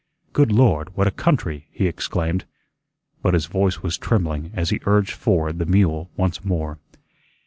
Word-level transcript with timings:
"Good 0.33 0.51
Lord! 0.51 0.97
What 0.97 1.05
a 1.05 1.11
country!" 1.11 1.67
he 1.69 1.85
exclaimed. 1.85 2.45
But 3.21 3.35
his 3.35 3.45
voice 3.45 3.83
was 3.83 3.99
trembling 3.99 4.49
as 4.55 4.71
he 4.71 4.81
urged 4.87 5.11
forward 5.11 5.59
the 5.59 5.67
mule 5.67 6.09
once 6.17 6.43
more. 6.43 6.79